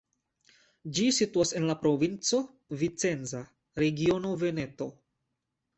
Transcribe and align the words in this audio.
Ĝi 0.99 1.05
situas 1.17 1.51
en 1.59 1.67
la 1.73 1.75
provinco 1.83 2.41
Vicenza, 2.83 3.45
regiono 3.85 4.35
Veneto. 4.47 4.91